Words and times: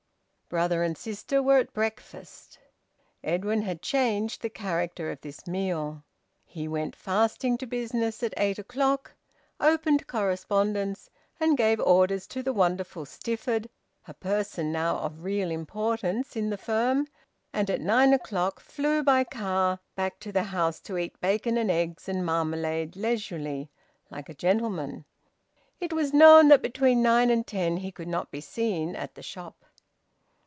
Brother 0.53 0.83
and 0.83 0.97
sister 0.97 1.41
were 1.41 1.59
at 1.59 1.71
breakfast. 1.73 2.59
Edwin 3.23 3.61
had 3.61 3.81
changed 3.81 4.41
the 4.41 4.49
character 4.49 5.09
of 5.09 5.21
this 5.21 5.47
meal. 5.47 6.03
He 6.43 6.67
went 6.67 6.93
fasting 6.93 7.57
to 7.59 7.65
business 7.65 8.21
at 8.21 8.33
eight 8.35 8.59
o'clock, 8.59 9.13
opened 9.61 10.07
correspondence, 10.07 11.09
and 11.39 11.57
gave 11.57 11.79
orders 11.79 12.27
to 12.27 12.43
the 12.43 12.51
wonderful 12.51 13.05
Stifford, 13.05 13.69
a 14.09 14.13
person 14.13 14.73
now 14.73 14.97
of 14.97 15.23
real 15.23 15.51
importance 15.51 16.35
in 16.35 16.49
the 16.49 16.57
firm, 16.57 17.07
and 17.53 17.69
at 17.69 17.79
nine 17.79 18.11
o'clock 18.11 18.59
flew 18.59 19.01
by 19.03 19.23
car 19.23 19.79
back 19.95 20.19
to 20.19 20.33
the 20.33 20.43
house 20.43 20.81
to 20.81 20.97
eat 20.97 21.17
bacon 21.21 21.57
and 21.57 21.71
eggs 21.71 22.09
and 22.09 22.25
marmalade 22.25 22.97
leisurely, 22.97 23.69
like 24.09 24.27
a 24.27 24.33
gentleman. 24.33 25.05
It 25.79 25.93
was 25.93 26.13
known 26.13 26.49
that 26.49 26.61
between 26.61 27.01
nine 27.01 27.29
and 27.29 27.47
ten 27.47 27.77
he 27.77 27.89
could 27.93 28.09
not 28.09 28.31
be 28.31 28.41
seen 28.41 28.97
at 28.97 29.15
the 29.15 29.23
shop. 29.23 29.63